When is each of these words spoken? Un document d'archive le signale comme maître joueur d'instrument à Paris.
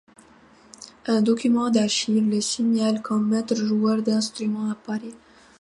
Un 1.05 1.21
document 1.21 1.69
d'archive 1.69 2.27
le 2.27 2.41
signale 2.41 3.03
comme 3.03 3.29
maître 3.29 3.53
joueur 3.53 4.01
d'instrument 4.01 4.71
à 4.71 4.73
Paris. 4.73 5.13